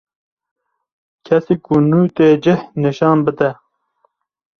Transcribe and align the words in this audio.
Kesî 1.25 1.55
ku 1.65 1.75
nû 1.89 2.01
tê 2.15 2.27
cih 2.43 2.61
nişan 2.83 3.17
bide 3.25 3.49